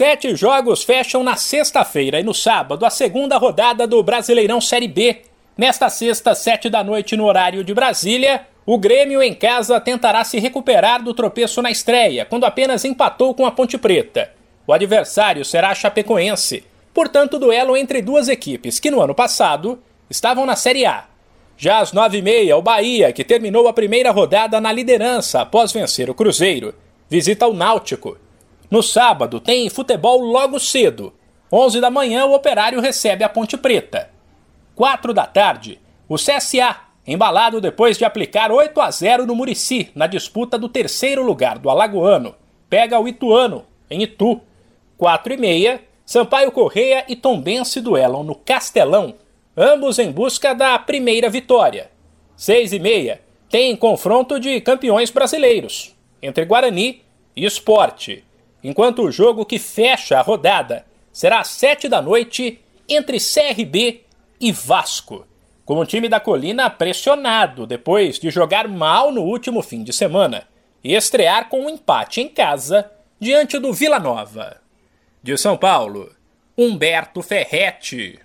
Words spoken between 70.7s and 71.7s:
e estrear com um